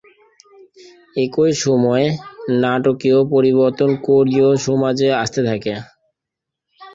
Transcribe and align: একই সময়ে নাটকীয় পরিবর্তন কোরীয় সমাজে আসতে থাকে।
একই 1.15 1.51
সময়ে 1.63 2.05
নাটকীয় 2.61 3.19
পরিবর্তন 3.33 3.89
কোরীয় 4.05 4.49
সমাজে 4.65 5.07
আসতে 5.21 5.41
থাকে। 5.49 5.73